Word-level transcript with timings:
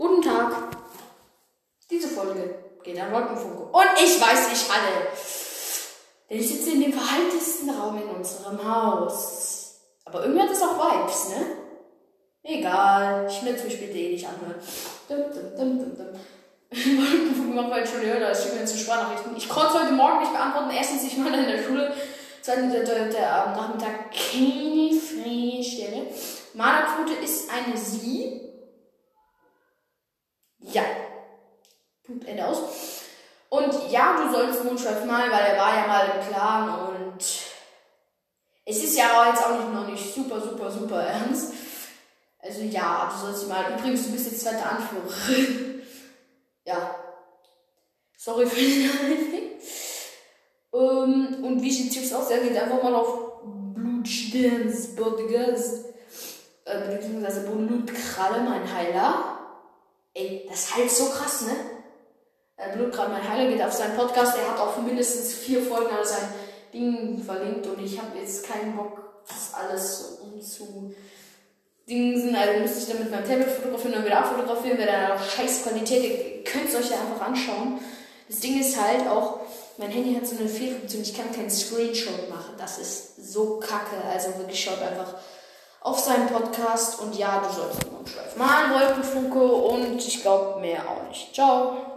Guten 0.00 0.22
Tag. 0.22 0.50
Diese 1.90 2.08
Folge 2.08 2.54
geht 2.82 2.98
an 2.98 3.12
Wolkenfunke. 3.12 3.64
Und 3.64 3.86
ich 4.02 4.18
weiß, 4.18 4.50
ich 4.50 4.72
halle. 4.72 5.08
Denn 6.30 6.40
ich 6.40 6.48
sitze 6.48 6.70
in 6.70 6.80
dem 6.80 6.92
verhaltesten 6.94 7.68
Raum 7.68 7.98
in 7.98 8.08
unserem 8.08 8.58
Haus. 8.64 9.78
Aber 10.06 10.22
irgendwie 10.22 10.40
hat 10.40 10.50
es 10.50 10.62
auch 10.62 10.78
Vibes, 10.78 11.28
ne? 11.28 11.46
Egal, 12.42 13.26
ich 13.28 13.44
will 13.44 13.54
es 13.54 13.62
mir 13.62 13.70
später 13.70 13.94
eh 13.94 14.12
nicht 14.12 14.26
anhören. 14.26 14.54
Dum, 15.06 15.18
dum, 15.34 15.58
dum, 15.58 15.78
dum, 15.78 15.96
dum. 15.98 16.06
Wolkenfunke 16.70 17.60
macht 17.60 17.72
heute 17.74 17.86
schon 17.86 18.00
höher, 18.00 18.20
da 18.20 18.30
ist 18.30 18.48
schon 18.48 18.66
zu 18.66 18.78
Sprachnachrichten. 18.78 19.36
Ich 19.36 19.50
konnte 19.50 19.68
es 19.68 19.82
heute 19.82 19.92
Morgen 19.92 20.20
nicht 20.20 20.32
beantworten. 20.32 20.70
Erstens, 20.74 21.04
ich 21.04 21.22
war 21.22 21.26
in 21.26 21.46
der 21.46 21.62
Schule. 21.62 21.92
Zweitens, 22.40 22.72
der, 22.72 22.84
der, 22.84 23.08
der 23.10 23.46
am 23.48 23.52
Nachmittag 23.52 24.12
keine 24.12 24.98
freie 24.98 25.62
Stelle. 25.62 26.06
Ist 27.22 27.50
eine 27.50 27.76
Sie. 27.76 28.50
Ja. 30.60 30.82
Punkt, 32.04 32.26
Ende 32.26 32.46
aus. 32.46 32.58
Und 33.48 33.90
ja, 33.90 34.16
du 34.16 34.32
sollst 34.32 34.64
Mondschweif 34.64 35.04
malen, 35.04 35.30
weil 35.30 35.44
er 35.44 35.58
war 35.58 35.76
ja 35.76 35.86
mal 35.86 36.10
im 36.14 36.26
Plan 36.28 36.88
und 36.88 37.24
es 38.64 38.84
ist 38.84 38.96
ja 38.96 39.28
jetzt 39.28 39.44
auch 39.44 39.58
nicht, 39.58 39.72
noch 39.72 39.86
nicht 39.88 40.14
super, 40.14 40.40
super, 40.40 40.70
super 40.70 41.02
ernst. 41.02 41.52
Also 42.38 42.62
ja, 42.62 43.12
du 43.12 43.26
sollst 43.26 43.48
mal. 43.48 43.74
Übrigens, 43.76 44.06
du 44.06 44.12
bist 44.12 44.30
jetzt 44.30 44.42
zweite 44.42 44.64
Anführerin. 44.64 45.82
ja. 46.64 46.94
Sorry 48.16 48.46
für 48.46 48.60
den 48.60 48.90
um, 50.70 51.42
und 51.42 51.62
wie 51.62 51.68
ich 51.68 51.82
die 51.82 51.88
Tipps 51.88 52.12
aussehen, 52.12 52.44
geht 52.44 52.56
einfach 52.56 52.82
mal 52.82 52.94
auf 52.94 53.42
Blutsterns 53.74 54.94
Podcast. 54.94 55.86
Äh, 56.64 56.94
beziehungsweise 56.94 57.40
Blutkralle, 57.40 58.42
mein 58.42 58.72
Heiler. 58.72 59.39
Ey, 60.20 60.46
das 60.48 60.74
heilt 60.74 60.90
so 60.90 61.06
krass, 61.06 61.42
ne? 61.42 61.56
Äh, 62.56 62.76
Blutkralle, 62.76 63.10
mein 63.10 63.28
Heiler 63.28 63.50
geht 63.50 63.62
auf 63.62 63.72
seinen 63.72 63.96
Podcast. 63.96 64.36
Er 64.36 64.50
hat 64.50 64.60
auch 64.60 64.76
mindestens 64.82 65.32
vier 65.34 65.62
Folgen 65.62 65.96
an 65.96 66.04
sein 66.04 66.28
Ding 66.74 67.22
verlinkt 67.24 67.66
und 67.66 67.82
ich 67.82 67.98
habe 67.98 68.18
jetzt 68.18 68.46
keinen 68.46 68.76
Bock, 68.76 69.24
das 69.26 69.54
alles 69.54 69.98
so 69.98 70.24
umzu. 70.24 70.94
Dingsen, 71.88 72.36
also 72.36 72.60
müsste 72.60 72.78
ich 72.80 72.88
dann 72.88 72.98
mit 72.98 73.10
meinem 73.10 73.26
Tablet 73.26 73.50
fotografieren 73.50 73.94
und 73.94 74.04
wieder 74.04 74.18
abfotografieren, 74.18 74.78
wäre 74.78 74.92
dann 74.92 75.12
auch 75.12 75.24
scheiß 75.24 75.64
Qualität. 75.64 76.04
Ihr 76.04 76.44
könnt 76.44 76.68
es 76.68 76.76
euch 76.76 76.90
ja 76.90 77.00
einfach 77.00 77.26
anschauen. 77.26 77.80
Das 78.28 78.40
Ding 78.40 78.60
ist 78.60 78.80
halt 78.80 79.08
auch, 79.08 79.40
mein 79.78 79.90
Handy 79.90 80.14
hat 80.14 80.26
so 80.26 80.36
eine 80.36 80.48
Fehlfunktion, 80.48 81.02
ich 81.02 81.16
kann 81.16 81.32
keinen 81.32 81.50
Screenshot 81.50 82.28
machen. 82.28 82.54
Das 82.58 82.78
ist 82.78 83.32
so 83.32 83.58
kacke. 83.58 83.96
Also 84.08 84.36
wirklich 84.38 84.62
schaut 84.62 84.82
einfach 84.82 85.14
auf 85.80 85.98
seinen 85.98 86.28
Podcast 86.28 87.00
und 87.00 87.16
ja, 87.16 87.40
du 87.40 87.52
sollst 87.54 87.84
einen 87.84 87.94
Mondschweif 87.94 88.36
malen, 88.36 88.72
Wolkenfunke 88.72 89.42
und 89.42 89.96
ich 89.96 90.20
glaube 90.20 90.60
mehr 90.60 90.80
auch 90.80 91.08
nicht. 91.08 91.34
Ciao. 91.34 91.78